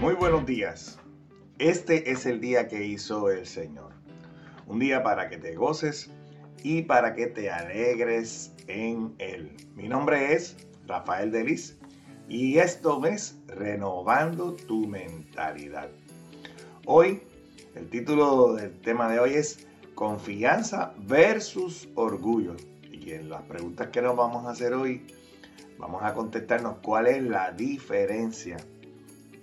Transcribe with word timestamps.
Muy 0.00 0.14
buenos 0.14 0.46
días. 0.46 0.96
Este 1.58 2.12
es 2.12 2.24
el 2.24 2.40
día 2.40 2.68
que 2.68 2.86
hizo 2.86 3.32
el 3.32 3.44
Señor. 3.46 3.90
Un 4.68 4.78
día 4.78 5.02
para 5.02 5.28
que 5.28 5.38
te 5.38 5.56
goces 5.56 6.08
y 6.62 6.82
para 6.82 7.14
que 7.14 7.26
te 7.26 7.50
alegres 7.50 8.54
en 8.68 9.16
Él. 9.18 9.56
Mi 9.74 9.88
nombre 9.88 10.34
es 10.34 10.56
Rafael 10.86 11.32
Delis 11.32 11.78
y 12.28 12.58
esto 12.58 13.04
es 13.06 13.40
Renovando 13.48 14.54
tu 14.54 14.86
Mentalidad. 14.86 15.88
Hoy, 16.86 17.20
el 17.74 17.90
título 17.90 18.54
del 18.54 18.80
tema 18.80 19.10
de 19.10 19.18
hoy 19.18 19.34
es 19.34 19.66
Confianza 19.96 20.94
versus 21.08 21.88
Orgullo. 21.96 22.54
Y 22.92 23.14
en 23.14 23.28
las 23.28 23.42
preguntas 23.42 23.88
que 23.88 24.00
nos 24.00 24.16
vamos 24.16 24.46
a 24.46 24.50
hacer 24.50 24.74
hoy, 24.74 25.08
vamos 25.76 26.04
a 26.04 26.14
contestarnos 26.14 26.76
cuál 26.82 27.08
es 27.08 27.20
la 27.20 27.50
diferencia 27.50 28.58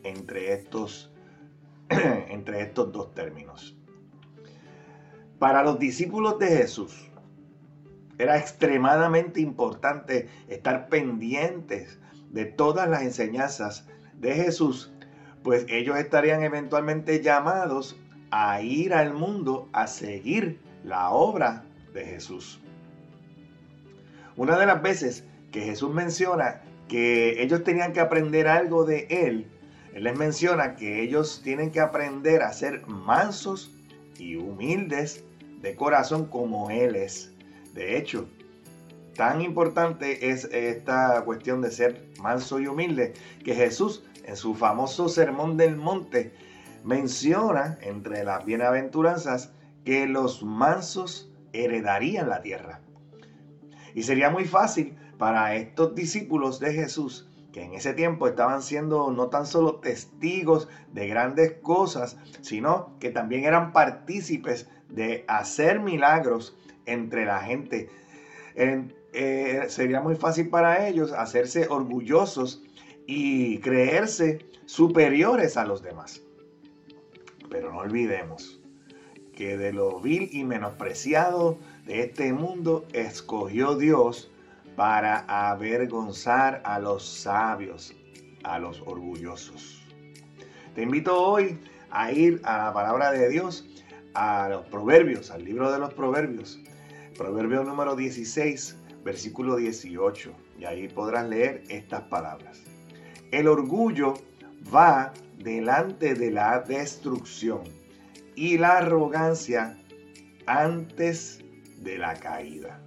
entre 0.05 0.53
estos, 0.53 1.11
entre 1.89 2.61
estos 2.61 2.91
dos 2.91 3.13
términos. 3.13 3.75
Para 5.39 5.63
los 5.63 5.79
discípulos 5.79 6.39
de 6.39 6.47
Jesús 6.47 7.11
era 8.17 8.37
extremadamente 8.37 9.41
importante 9.41 10.29
estar 10.47 10.87
pendientes 10.87 11.99
de 12.29 12.45
todas 12.45 12.89
las 12.89 13.01
enseñanzas 13.01 13.87
de 14.13 14.33
Jesús, 14.33 14.93
pues 15.43 15.65
ellos 15.69 15.97
estarían 15.97 16.43
eventualmente 16.43 17.21
llamados 17.21 17.97
a 18.31 18.61
ir 18.61 18.93
al 18.93 19.13
mundo 19.13 19.69
a 19.73 19.87
seguir 19.87 20.59
la 20.83 21.09
obra 21.09 21.65
de 21.93 22.05
Jesús. 22.05 22.61
Una 24.37 24.57
de 24.57 24.65
las 24.65 24.81
veces 24.81 25.25
que 25.51 25.61
Jesús 25.61 25.93
menciona 25.93 26.61
que 26.87 27.41
ellos 27.41 27.63
tenían 27.63 27.93
que 27.93 27.99
aprender 27.99 28.47
algo 28.47 28.85
de 28.85 29.07
Él 29.09 29.47
él 29.95 30.03
les 30.03 30.17
menciona 30.17 30.75
que 30.75 31.01
ellos 31.01 31.39
tienen 31.41 31.71
que 31.71 31.79
aprender 31.79 32.43
a 32.43 32.51
ser 32.51 32.85
mansos 32.85 33.71
y 34.19 34.35
humildes 34.35 35.23
de 35.61 35.73
corazón 35.77 36.25
como 36.25 36.69
Él 36.69 36.97
es. 36.97 37.33
De 37.73 37.97
hecho, 37.97 38.27
tan 39.15 39.39
importante 39.39 40.31
es 40.31 40.43
esta 40.51 41.23
cuestión 41.23 41.61
de 41.61 41.71
ser 41.71 42.09
manso 42.21 42.59
y 42.59 42.67
humilde 42.67 43.13
que 43.45 43.55
Jesús 43.55 44.03
en 44.25 44.35
su 44.35 44.53
famoso 44.53 45.07
Sermón 45.07 45.55
del 45.55 45.77
Monte 45.77 46.33
menciona 46.83 47.77
entre 47.81 48.25
las 48.25 48.43
bienaventuranzas 48.43 49.53
que 49.85 50.07
los 50.07 50.43
mansos 50.43 51.31
heredarían 51.53 52.27
la 52.27 52.41
tierra. 52.41 52.81
Y 53.93 54.03
sería 54.03 54.29
muy 54.29 54.43
fácil 54.43 54.97
para 55.17 55.55
estos 55.55 55.95
discípulos 55.95 56.59
de 56.59 56.73
Jesús 56.73 57.29
que 57.55 57.63
en 57.63 57.73
ese 57.73 57.93
tiempo 57.93 58.27
estaban 58.27 58.61
siendo 58.61 59.11
no 59.11 59.29
tan 59.29 59.45
solo 59.45 59.75
testigos 59.75 60.67
de 60.91 61.07
grandes 61.07 61.53
cosas, 61.61 62.17
sino 62.41 62.99
que 62.99 63.11
también 63.11 63.45
eran 63.45 63.71
partícipes 63.71 64.67
de 64.89 65.23
hacer 65.29 65.79
milagros 65.79 66.57
entre 66.85 67.23
la 67.23 67.39
gente. 67.39 67.89
Eh, 68.55 69.63
sería 69.69 70.01
muy 70.01 70.15
fácil 70.15 70.49
para 70.49 70.85
ellos 70.85 71.13
hacerse 71.13 71.69
orgullosos 71.69 72.61
y 73.07 73.59
creerse 73.59 74.45
superiores 74.65 75.55
a 75.55 75.63
los 75.63 75.81
demás. 75.81 76.23
Pero 77.49 77.71
no 77.71 77.79
olvidemos 77.79 78.59
que 79.33 79.55
de 79.55 79.71
lo 79.71 80.01
vil 80.01 80.27
y 80.33 80.43
menospreciado 80.43 81.57
de 81.85 82.01
este 82.01 82.33
mundo 82.33 82.85
escogió 82.91 83.77
Dios 83.77 84.29
para 84.75 85.25
avergonzar 85.27 86.61
a 86.65 86.79
los 86.79 87.05
sabios, 87.07 87.93
a 88.43 88.59
los 88.59 88.81
orgullosos. 88.85 89.81
Te 90.75 90.83
invito 90.83 91.17
hoy 91.17 91.57
a 91.89 92.11
ir 92.11 92.41
a 92.43 92.57
la 92.57 92.73
palabra 92.73 93.11
de 93.11 93.29
Dios, 93.29 93.65
a 94.13 94.49
los 94.49 94.65
proverbios, 94.65 95.31
al 95.31 95.45
libro 95.45 95.71
de 95.71 95.79
los 95.79 95.93
proverbios, 95.93 96.59
proverbio 97.17 97.63
número 97.63 97.95
16, 97.95 98.77
versículo 99.03 99.55
18, 99.55 100.33
y 100.59 100.65
ahí 100.65 100.87
podrás 100.87 101.27
leer 101.27 101.63
estas 101.69 102.01
palabras. 102.03 102.61
El 103.31 103.47
orgullo 103.47 104.15
va 104.73 105.13
delante 105.39 106.15
de 106.15 106.31
la 106.31 106.59
destrucción 106.59 107.63
y 108.35 108.57
la 108.57 108.79
arrogancia 108.79 109.77
antes 110.45 111.39
de 111.77 111.97
la 111.97 112.15
caída. 112.15 112.81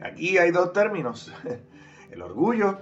Aquí 0.00 0.38
hay 0.38 0.50
dos 0.50 0.72
términos, 0.72 1.32
el 2.10 2.22
orgullo 2.22 2.78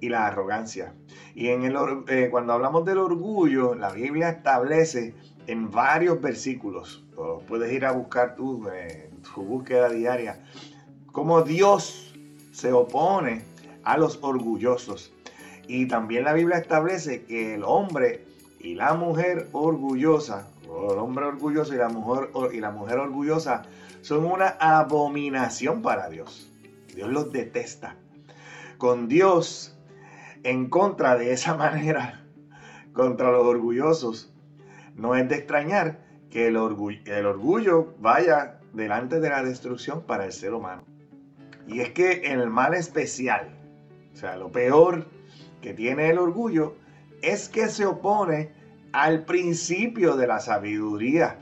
y 0.00 0.08
la 0.08 0.26
arrogancia. 0.26 0.94
Y 1.34 1.48
en 1.48 1.64
el, 1.64 1.76
eh, 2.08 2.28
cuando 2.30 2.52
hablamos 2.52 2.84
del 2.84 2.98
orgullo, 2.98 3.74
la 3.74 3.90
Biblia 3.90 4.30
establece 4.30 5.14
en 5.46 5.70
varios 5.70 6.20
versículos, 6.20 7.04
puedes 7.48 7.72
ir 7.72 7.84
a 7.84 7.92
buscar 7.92 8.36
tú 8.36 8.68
en 8.68 9.22
tu 9.22 9.42
búsqueda 9.42 9.88
diaria, 9.88 10.40
cómo 11.12 11.42
Dios 11.42 12.14
se 12.52 12.72
opone 12.72 13.42
a 13.84 13.96
los 13.96 14.18
orgullosos. 14.22 15.12
Y 15.66 15.86
también 15.86 16.24
la 16.24 16.32
Biblia 16.32 16.58
establece 16.58 17.24
que 17.24 17.54
el 17.54 17.64
hombre 17.64 18.24
y 18.58 18.74
la 18.74 18.94
mujer 18.94 19.48
orgullosa, 19.52 20.48
o 20.68 20.92
el 20.92 20.98
hombre 20.98 21.26
orgulloso 21.26 21.74
y 21.74 21.78
la 21.78 21.88
mujer, 21.88 22.30
y 22.52 22.60
la 22.60 22.70
mujer 22.70 22.98
orgullosa, 22.98 23.62
son 24.02 24.24
una 24.24 24.56
abominación 24.60 25.82
para 25.82 26.08
Dios. 26.08 26.49
Dios 26.94 27.10
los 27.10 27.32
detesta. 27.32 27.96
Con 28.78 29.08
Dios 29.08 29.78
en 30.42 30.68
contra 30.68 31.16
de 31.16 31.32
esa 31.32 31.54
manera, 31.56 32.24
contra 32.92 33.30
los 33.30 33.46
orgullosos, 33.46 34.32
no 34.94 35.14
es 35.14 35.28
de 35.28 35.36
extrañar 35.36 36.00
que 36.30 36.48
el 36.48 36.56
orgullo, 36.56 37.00
el 37.06 37.26
orgullo 37.26 37.94
vaya 37.98 38.60
delante 38.72 39.20
de 39.20 39.30
la 39.30 39.42
destrucción 39.42 40.02
para 40.02 40.24
el 40.24 40.32
ser 40.32 40.54
humano. 40.54 40.84
Y 41.66 41.80
es 41.80 41.90
que 41.90 42.32
el 42.32 42.48
mal 42.48 42.74
especial, 42.74 43.48
o 44.12 44.16
sea, 44.16 44.36
lo 44.36 44.50
peor 44.50 45.06
que 45.60 45.74
tiene 45.74 46.10
el 46.10 46.18
orgullo, 46.18 46.76
es 47.22 47.48
que 47.48 47.68
se 47.68 47.86
opone 47.86 48.50
al 48.92 49.24
principio 49.24 50.16
de 50.16 50.26
la 50.26 50.40
sabiduría 50.40 51.38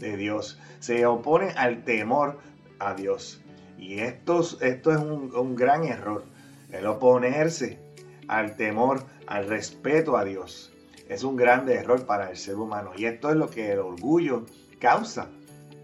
de 0.00 0.16
Dios. 0.16 0.58
Se 0.80 1.06
opone 1.06 1.50
al 1.56 1.84
temor 1.84 2.38
a 2.78 2.94
Dios. 2.94 3.42
Y 3.78 4.00
esto, 4.00 4.40
es 4.40 4.86
un, 4.96 5.54
gran 5.54 5.84
error, 5.84 6.24
el 6.72 6.86
oponerse 6.86 7.78
al 8.26 8.56
temor, 8.56 9.04
al 9.26 9.48
respeto 9.48 10.16
a 10.16 10.24
Dios. 10.24 10.72
Es 11.08 11.22
un 11.22 11.36
grande 11.36 11.74
error 11.74 12.04
para 12.04 12.30
el 12.30 12.36
ser 12.36 12.56
humano. 12.56 12.90
Y 12.96 13.06
esto 13.06 13.30
es 13.30 13.36
lo 13.36 13.48
que 13.48 13.72
el 13.72 13.78
orgullo 13.78 14.44
causa 14.80 15.30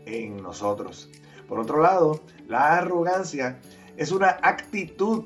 en 0.07 0.43
nosotros. 0.43 1.09
Por 1.49 1.61
otro 1.61 1.81
lado, 1.81 2.21
la 2.49 2.77
arrogancia 2.77 3.61
es 3.97 4.11
una 4.11 4.39
actitud 4.43 5.25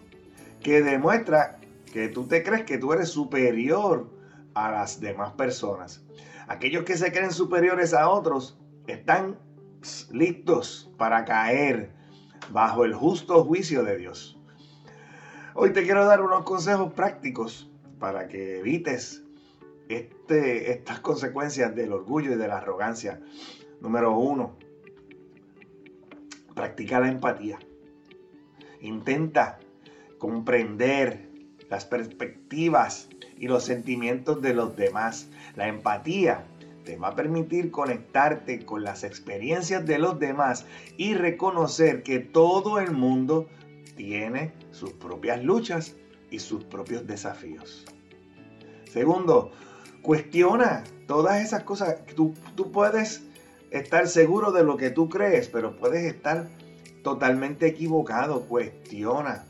que 0.62 0.82
demuestra 0.82 1.58
que 1.92 2.08
tú 2.08 2.26
te 2.26 2.42
crees 2.42 2.64
que 2.64 2.78
tú 2.78 2.92
eres 2.92 3.08
superior 3.08 4.10
a 4.54 4.70
las 4.70 5.00
demás 5.00 5.32
personas. 5.32 6.02
Aquellos 6.48 6.84
que 6.84 6.96
se 6.96 7.12
creen 7.12 7.32
superiores 7.32 7.94
a 7.94 8.08
otros 8.10 8.58
están 8.86 9.38
listos 10.12 10.90
para 10.98 11.24
caer 11.24 11.97
bajo 12.50 12.84
el 12.84 12.94
justo 12.94 13.44
juicio 13.44 13.82
de 13.82 13.96
Dios. 13.96 14.38
Hoy 15.54 15.72
te 15.72 15.82
quiero 15.82 16.04
dar 16.04 16.22
unos 16.22 16.44
consejos 16.44 16.92
prácticos 16.92 17.70
para 17.98 18.28
que 18.28 18.58
evites 18.58 19.24
este, 19.88 20.70
estas 20.70 21.00
consecuencias 21.00 21.74
del 21.74 21.92
orgullo 21.92 22.32
y 22.32 22.36
de 22.36 22.48
la 22.48 22.58
arrogancia. 22.58 23.20
Número 23.80 24.16
uno, 24.16 24.56
practica 26.54 27.00
la 27.00 27.08
empatía. 27.08 27.58
Intenta 28.80 29.58
comprender 30.18 31.28
las 31.68 31.84
perspectivas 31.84 33.08
y 33.36 33.48
los 33.48 33.64
sentimientos 33.64 34.40
de 34.42 34.54
los 34.54 34.76
demás. 34.76 35.28
La 35.56 35.68
empatía 35.68 36.46
te 36.88 36.96
va 36.96 37.08
a 37.08 37.14
permitir 37.14 37.70
conectarte 37.70 38.64
con 38.64 38.82
las 38.82 39.04
experiencias 39.04 39.84
de 39.84 39.98
los 39.98 40.18
demás 40.18 40.64
y 40.96 41.12
reconocer 41.12 42.02
que 42.02 42.18
todo 42.18 42.78
el 42.78 42.92
mundo 42.92 43.46
tiene 43.94 44.54
sus 44.70 44.94
propias 44.94 45.44
luchas 45.44 45.96
y 46.30 46.38
sus 46.38 46.64
propios 46.64 47.06
desafíos. 47.06 47.84
Segundo, 48.90 49.52
cuestiona 50.00 50.82
todas 51.06 51.44
esas 51.44 51.64
cosas. 51.64 52.06
Tú, 52.16 52.32
tú 52.54 52.72
puedes 52.72 53.22
estar 53.70 54.08
seguro 54.08 54.50
de 54.50 54.64
lo 54.64 54.78
que 54.78 54.88
tú 54.88 55.10
crees, 55.10 55.46
pero 55.48 55.76
puedes 55.76 56.04
estar 56.04 56.48
totalmente 57.02 57.66
equivocado. 57.66 58.46
Cuestiona 58.46 59.44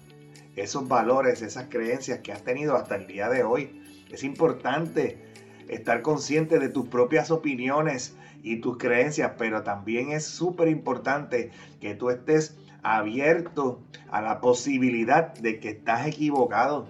esos 0.57 0.89
valores, 0.89 1.43
esas 1.43 1.67
creencias 1.69 2.19
que 2.19 2.33
has 2.33 2.43
tenido 2.43 2.75
hasta 2.75 2.97
el 2.97 3.07
día 3.07 3.29
de 3.29 3.45
hoy. 3.45 3.81
Es 4.11 4.25
importante 4.25 5.28
estar 5.69 6.03
consciente 6.03 6.59
de 6.59 6.69
tus 6.69 6.89
propias 6.89 7.31
opiniones 7.31 8.17
y 8.43 8.57
tus 8.57 8.79
creencias, 8.79 9.33
pero 9.39 9.63
también 9.63 10.11
es 10.11 10.25
súper 10.25 10.69
importante 10.69 11.51
que 11.81 11.95
tú 11.95 12.11
estés 12.11 12.57
abierto 12.83 13.81
a 14.11 14.23
la 14.23 14.41
posibilidad 14.41 15.35
de 15.35 15.61
que 15.61 15.71
estás 15.71 16.07
equivocado. 16.07 16.87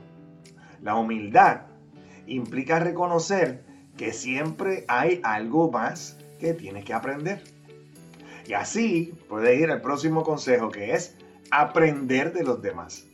La 0.83 0.95
humildad 0.95 1.63
implica 2.27 2.79
reconocer 2.79 3.65
que 3.97 4.13
siempre 4.13 4.85
hay 4.87 5.21
algo 5.25 5.71
más 5.71 6.19
que 6.39 6.55
tienes 6.55 6.85
que 6.85 6.95
aprender. 6.95 7.43
Y 8.47 8.55
así 8.55 9.15
puedes 9.29 9.61
ir 9.61 9.71
al 9.71 9.83
próximo 9.83 10.23
consejo 10.23 10.71
que 10.71 10.95
es 10.95 11.17
aprender 11.51 12.33
de 12.33 12.45
los 12.45 12.63
demás. 12.63 13.08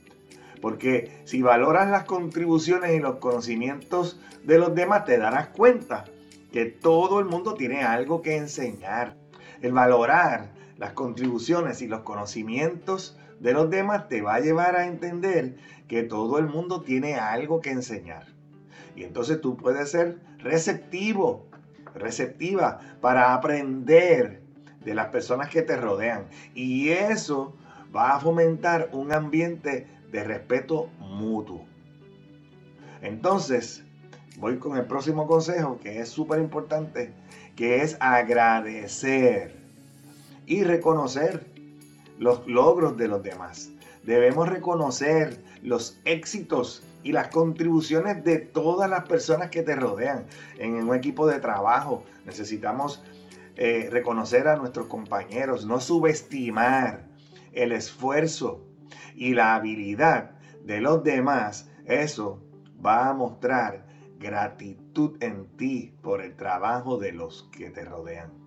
Porque 0.64 1.20
si 1.26 1.42
valoras 1.42 1.90
las 1.90 2.04
contribuciones 2.04 2.94
y 2.94 2.98
los 2.98 3.16
conocimientos 3.16 4.18
de 4.44 4.58
los 4.58 4.74
demás, 4.74 5.04
te 5.04 5.18
darás 5.18 5.48
cuenta 5.48 6.06
que 6.52 6.64
todo 6.64 7.20
el 7.20 7.26
mundo 7.26 7.52
tiene 7.52 7.82
algo 7.82 8.22
que 8.22 8.38
enseñar. 8.38 9.14
El 9.60 9.72
valorar 9.72 10.52
las 10.78 10.94
contribuciones 10.94 11.82
y 11.82 11.86
los 11.86 12.00
conocimientos 12.00 13.18
de 13.40 13.52
los 13.52 13.68
demás 13.68 14.08
te 14.08 14.22
va 14.22 14.36
a 14.36 14.40
llevar 14.40 14.74
a 14.74 14.86
entender 14.86 15.58
que 15.86 16.02
todo 16.02 16.38
el 16.38 16.46
mundo 16.46 16.80
tiene 16.80 17.16
algo 17.16 17.60
que 17.60 17.70
enseñar. 17.70 18.28
Y 18.96 19.04
entonces 19.04 19.42
tú 19.42 19.58
puedes 19.58 19.90
ser 19.90 20.18
receptivo, 20.38 21.46
receptiva 21.94 22.80
para 23.02 23.34
aprender 23.34 24.40
de 24.82 24.94
las 24.94 25.08
personas 25.08 25.50
que 25.50 25.60
te 25.60 25.76
rodean. 25.76 26.28
Y 26.54 26.88
eso 26.88 27.54
va 27.94 28.16
a 28.16 28.20
fomentar 28.20 28.88
un 28.92 29.12
ambiente 29.12 29.88
de 30.14 30.22
respeto 30.22 30.90
mutuo. 31.00 31.66
Entonces, 33.02 33.82
voy 34.38 34.58
con 34.58 34.76
el 34.78 34.84
próximo 34.84 35.26
consejo 35.26 35.80
que 35.82 35.98
es 35.98 36.08
súper 36.08 36.38
importante, 36.38 37.12
que 37.56 37.82
es 37.82 37.96
agradecer 37.98 39.56
y 40.46 40.62
reconocer 40.62 41.50
los 42.20 42.46
logros 42.46 42.96
de 42.96 43.08
los 43.08 43.24
demás. 43.24 43.72
Debemos 44.04 44.48
reconocer 44.48 45.42
los 45.62 45.98
éxitos 46.04 46.84
y 47.02 47.10
las 47.10 47.26
contribuciones 47.26 48.22
de 48.22 48.38
todas 48.38 48.88
las 48.88 49.08
personas 49.08 49.50
que 49.50 49.62
te 49.62 49.74
rodean. 49.74 50.26
En 50.60 50.74
un 50.74 50.94
equipo 50.94 51.26
de 51.26 51.40
trabajo 51.40 52.04
necesitamos 52.24 53.02
eh, 53.56 53.88
reconocer 53.90 54.46
a 54.46 54.54
nuestros 54.54 54.86
compañeros, 54.86 55.66
no 55.66 55.80
subestimar 55.80 57.04
el 57.52 57.72
esfuerzo 57.72 58.64
y 59.14 59.34
la 59.34 59.54
habilidad 59.54 60.32
de 60.64 60.80
los 60.80 61.02
demás. 61.04 61.70
Eso 61.84 62.42
va 62.84 63.08
a 63.08 63.14
mostrar 63.14 63.86
gratitud 64.18 65.22
en 65.22 65.46
ti 65.56 65.94
por 66.02 66.22
el 66.22 66.34
trabajo 66.34 66.98
de 66.98 67.12
los 67.12 67.48
que 67.52 67.70
te 67.70 67.84
rodean. 67.84 68.44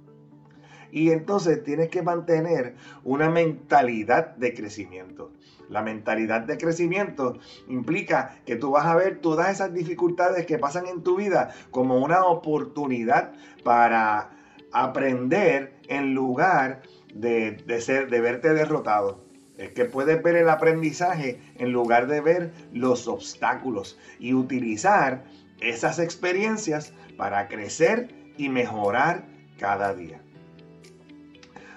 Y 0.92 1.12
entonces 1.12 1.64
tienes 1.64 1.90
que 1.90 2.02
mantener 2.02 2.76
una 3.04 3.30
mentalidad 3.30 4.36
de 4.38 4.54
crecimiento. 4.54 5.34
La 5.70 5.82
mentalidad 5.82 6.42
de 6.42 6.58
crecimiento 6.58 7.38
implica 7.68 8.40
que 8.46 8.56
tú 8.56 8.72
vas 8.72 8.86
a 8.86 8.96
ver 8.96 9.20
todas 9.20 9.52
esas 9.52 9.74
dificultades 9.74 10.46
que 10.46 10.58
pasan 10.58 10.88
en 10.88 11.04
tu 11.04 11.18
vida 11.18 11.52
como 11.72 11.98
una 11.98 12.24
oportunidad 12.24 13.34
para 13.64 14.32
aprender 14.72 15.78
en 15.90 16.14
lugar 16.14 16.82
de, 17.14 17.62
ser, 17.82 18.10
de 18.10 18.22
verte 18.22 18.54
derrotado. 18.54 19.27
Es 19.58 19.72
que 19.72 19.86
puedes 19.86 20.22
ver 20.22 20.36
el 20.36 20.50
aprendizaje 20.50 21.40
en 21.58 21.72
lugar 21.72 22.08
de 22.08 22.22
ver 22.22 22.52
los 22.74 23.08
obstáculos 23.08 23.98
y 24.20 24.34
utilizar 24.34 25.26
esas 25.60 26.00
experiencias 26.00 26.94
para 27.18 27.48
crecer 27.48 28.10
y 28.38 28.50
mejorar 28.50 29.26
cada 29.58 29.94
día. 29.96 30.22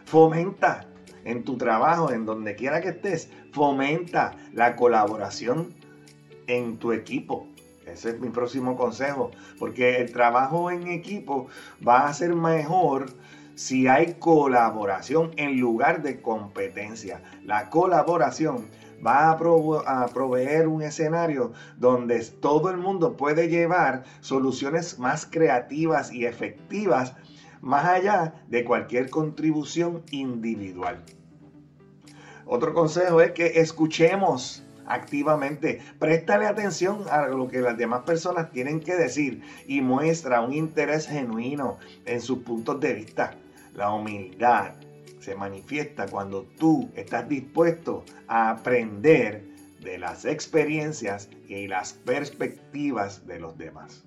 Fomenta 0.04 0.86
en 1.24 1.44
tu 1.44 1.56
trabajo, 1.56 2.12
en 2.12 2.26
donde 2.26 2.54
quiera 2.54 2.80
que 2.80 2.90
estés, 2.90 3.30
fomenta 3.52 4.36
la 4.52 4.76
colaboración 4.76 5.74
en 6.46 6.78
tu 6.78 6.92
equipo. 6.92 7.46
Ese 7.86 8.10
es 8.10 8.20
mi 8.20 8.28
próximo 8.28 8.76
consejo, 8.76 9.30
porque 9.58 9.96
el 9.96 10.12
trabajo 10.12 10.70
en 10.70 10.88
equipo 10.88 11.48
va 11.86 12.06
a 12.06 12.14
ser 12.14 12.34
mejor 12.34 13.06
si 13.60 13.88
hay 13.88 14.14
colaboración 14.14 15.32
en 15.36 15.60
lugar 15.60 16.02
de 16.02 16.22
competencia. 16.22 17.20
La 17.44 17.68
colaboración 17.68 18.70
va 19.06 19.32
a, 19.32 20.06
proveer 20.06 20.66
un 20.66 20.80
escenario 20.80 21.52
donde 21.76 22.20
todo 22.40 22.70
el 22.70 22.78
mundo 22.78 23.18
puede 23.18 23.48
llevar 23.48 24.04
soluciones 24.20 24.98
más 24.98 25.26
creativas 25.26 26.10
y 26.10 26.24
efectivas 26.24 27.14
más 27.60 27.84
allá 27.84 28.32
de 28.48 28.64
cualquier 28.64 29.10
contribución 29.10 30.04
individual. 30.10 31.04
Otro 32.46 32.72
consejo 32.72 33.20
es 33.20 33.32
que 33.32 33.60
escuchemos 33.60 34.64
activamente, 34.86 35.82
préstale 35.98 36.46
atención 36.46 37.04
a 37.10 37.26
lo 37.26 37.46
que 37.46 37.60
las 37.60 37.76
demás 37.76 38.04
personas 38.04 38.50
tienen 38.52 38.80
que 38.80 38.96
decir 38.96 39.42
y 39.66 39.82
muestra 39.82 40.40
un 40.40 40.54
interés 40.54 41.06
genuino 41.06 41.76
en 42.06 42.22
sus 42.22 42.38
puntos 42.38 42.80
de 42.80 42.94
vista. 42.94 43.36
La 43.74 43.92
humildad 43.92 44.74
se 45.20 45.34
manifiesta 45.34 46.06
cuando 46.06 46.44
tú 46.58 46.90
estás 46.94 47.28
dispuesto 47.28 48.04
a 48.26 48.50
aprender 48.50 49.44
de 49.80 49.98
las 49.98 50.24
experiencias 50.24 51.28
y 51.48 51.66
las 51.66 51.92
perspectivas 51.92 53.26
de 53.26 53.38
los 53.38 53.56
demás. 53.56 54.04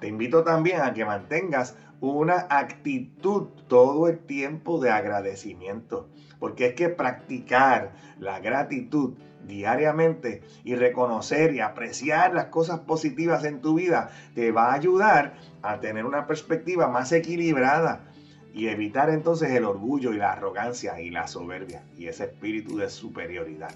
Te 0.00 0.08
invito 0.08 0.42
también 0.42 0.80
a 0.80 0.92
que 0.94 1.04
mantengas 1.04 1.76
una 2.00 2.48
actitud 2.50 3.48
todo 3.68 4.08
el 4.08 4.18
tiempo 4.18 4.80
de 4.80 4.90
agradecimiento. 4.90 6.08
Porque 6.40 6.66
es 6.66 6.74
que 6.74 6.88
practicar 6.88 7.92
la 8.18 8.40
gratitud 8.40 9.14
diariamente 9.46 10.42
y 10.64 10.74
reconocer 10.74 11.54
y 11.54 11.60
apreciar 11.60 12.34
las 12.34 12.46
cosas 12.46 12.80
positivas 12.80 13.44
en 13.44 13.60
tu 13.60 13.74
vida 13.74 14.10
te 14.34 14.50
va 14.50 14.70
a 14.70 14.74
ayudar 14.74 15.34
a 15.62 15.78
tener 15.78 16.04
una 16.04 16.26
perspectiva 16.26 16.88
más 16.88 17.12
equilibrada 17.12 18.11
y 18.54 18.68
evitar 18.68 19.10
entonces 19.10 19.50
el 19.50 19.64
orgullo 19.64 20.12
y 20.12 20.18
la 20.18 20.32
arrogancia 20.32 21.00
y 21.00 21.10
la 21.10 21.26
soberbia 21.26 21.82
y 21.96 22.06
ese 22.06 22.24
espíritu 22.24 22.76
de 22.76 22.90
superioridad. 22.90 23.74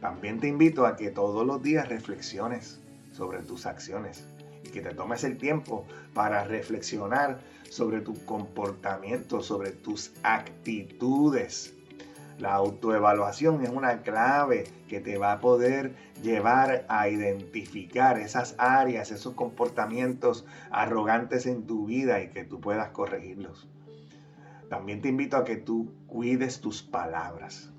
También 0.00 0.38
te 0.38 0.48
invito 0.48 0.86
a 0.86 0.96
que 0.96 1.10
todos 1.10 1.46
los 1.46 1.62
días 1.62 1.88
reflexiones 1.88 2.80
sobre 3.12 3.40
tus 3.40 3.66
acciones 3.66 4.26
que 4.72 4.80
te 4.80 4.94
tomes 4.94 5.24
el 5.24 5.38
tiempo 5.38 5.86
para 6.14 6.44
reflexionar 6.44 7.40
sobre 7.70 8.00
tu 8.00 8.14
comportamiento, 8.24 9.42
sobre 9.42 9.70
tus 9.70 10.12
actitudes. 10.22 11.74
La 12.38 12.54
autoevaluación 12.54 13.64
es 13.64 13.70
una 13.70 14.02
clave 14.02 14.64
que 14.88 15.00
te 15.00 15.18
va 15.18 15.32
a 15.32 15.40
poder 15.40 15.96
llevar 16.22 16.86
a 16.88 17.08
identificar 17.08 18.18
esas 18.20 18.54
áreas, 18.58 19.10
esos 19.10 19.34
comportamientos 19.34 20.46
arrogantes 20.70 21.46
en 21.46 21.66
tu 21.66 21.86
vida 21.86 22.22
y 22.22 22.28
que 22.28 22.44
tú 22.44 22.60
puedas 22.60 22.90
corregirlos. 22.90 23.68
También 24.68 25.00
te 25.00 25.08
invito 25.08 25.36
a 25.36 25.44
que 25.44 25.56
tú 25.56 25.92
cuides 26.06 26.60
tus 26.60 26.82
palabras, 26.82 27.72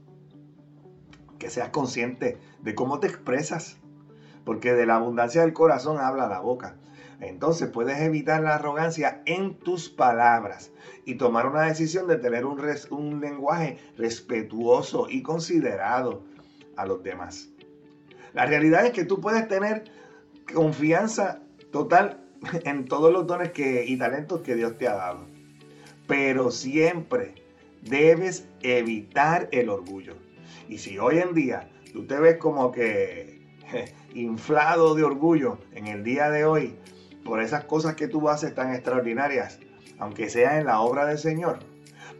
que 1.38 1.50
seas 1.50 1.70
consciente 1.70 2.38
de 2.62 2.76
cómo 2.76 3.00
te 3.00 3.08
expresas, 3.08 3.78
porque 4.44 4.74
de 4.74 4.86
la 4.86 4.96
abundancia 4.96 5.42
del 5.42 5.54
corazón 5.54 6.00
habla 6.00 6.28
la 6.28 6.40
boca. 6.40 6.76
Entonces 7.22 7.70
puedes 7.70 8.00
evitar 8.00 8.42
la 8.42 8.56
arrogancia 8.56 9.22
en 9.26 9.56
tus 9.56 9.90
palabras 9.90 10.72
y 11.06 11.16
tomar 11.16 11.48
una 11.48 11.64
decisión 11.64 12.08
de 12.08 12.18
tener 12.18 12.46
un, 12.46 13.20
lenguaje 13.20 13.78
respetuoso 13.98 15.08
y 15.10 15.22
considerado 15.22 16.24
a 16.78 16.86
los 16.86 17.04
demás. 17.04 17.50
La 18.34 18.46
realidad 18.46 18.86
es 18.86 18.94
que 18.94 19.04
tú 19.04 19.20
puedes 19.20 19.48
tener 19.48 19.84
confianza 20.54 21.42
total 21.72 22.24
en 22.64 22.86
todos 22.86 23.12
los 23.12 23.28
dones 23.28 23.52
que, 23.52 23.86
y 23.86 23.98
talentos 23.98 24.42
que 24.42 24.56
Dios 24.56 24.78
te 24.78 24.88
ha 24.88 24.96
dado. 24.96 25.26
Pero 26.08 26.52
siempre 26.52 27.36
debes 27.82 28.48
evitar 28.62 29.50
el 29.52 29.70
orgullo. 29.70 30.16
Y 30.70 30.78
si 30.78 30.98
hoy 30.98 31.20
en 31.20 31.34
día 31.34 31.70
tú 31.92 32.06
te 32.06 32.18
ves 32.18 32.38
como 32.38 32.72
que 32.72 33.42
inflado 34.14 34.96
de 34.96 35.04
orgullo 35.04 35.58
en 35.74 35.88
el 35.88 36.04
día 36.04 36.30
de 36.30 36.46
hoy, 36.46 36.76
por 37.24 37.42
esas 37.42 37.66
cosas 37.66 37.96
que 37.96 38.08
tú 38.08 38.30
haces 38.30 38.54
tan 38.56 38.74
extraordinarias, 38.74 39.60
aunque 39.98 40.30
sea 40.30 40.60
en 40.60 40.66
la 40.66 40.82
obra 40.82 41.06
del 41.06 41.18
Señor. 41.18 41.60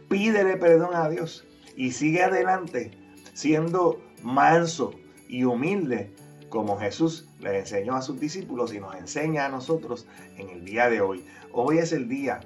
Pídele 0.08 0.56
perdón 0.56 0.94
a 0.94 1.08
Dios 1.08 1.46
y 1.76 1.92
sigue 1.92 2.22
adelante 2.22 2.90
siendo 3.32 4.02
manso 4.22 4.92
y 5.28 5.44
humilde 5.44 6.12
como 6.50 6.78
Jesús 6.78 7.28
le 7.38 7.60
enseñó 7.60 7.94
a 7.94 8.02
sus 8.02 8.20
discípulos 8.20 8.74
y 8.74 8.80
nos 8.80 8.94
enseña 8.96 9.46
a 9.46 9.48
nosotros 9.48 10.06
en 10.36 10.50
el 10.50 10.64
día 10.64 10.90
de 10.90 11.00
hoy. 11.00 11.24
Hoy 11.52 11.78
es 11.78 11.92
el 11.92 12.08
día 12.08 12.40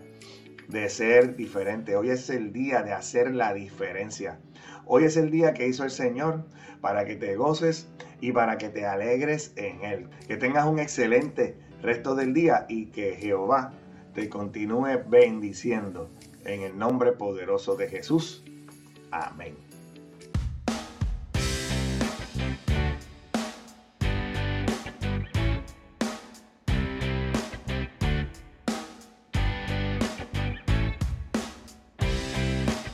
de 0.68 0.88
ser 0.88 1.36
diferente, 1.36 1.96
hoy 1.96 2.10
es 2.10 2.30
el 2.30 2.52
día 2.52 2.82
de 2.82 2.92
hacer 2.92 3.34
la 3.34 3.54
diferencia. 3.54 4.38
Hoy 4.84 5.04
es 5.04 5.16
el 5.16 5.30
día 5.30 5.54
que 5.54 5.66
hizo 5.66 5.84
el 5.84 5.90
Señor 5.90 6.44
para 6.80 7.06
que 7.06 7.16
te 7.16 7.34
goces 7.36 7.88
y 8.20 8.32
para 8.32 8.58
que 8.58 8.68
te 8.68 8.86
alegres 8.86 9.52
en 9.56 9.82
Él. 9.82 10.10
Que 10.28 10.36
tengas 10.36 10.66
un 10.66 10.78
excelente 10.78 11.56
resto 11.82 12.14
del 12.14 12.32
día 12.32 12.66
y 12.68 12.86
que 12.86 13.14
Jehová 13.14 13.72
te 14.14 14.28
continúe 14.28 15.02
bendiciendo 15.08 16.10
en 16.44 16.62
el 16.62 16.78
nombre 16.78 17.12
poderoso 17.12 17.76
de 17.76 17.88
Jesús. 17.88 18.42
Amén. 19.10 19.63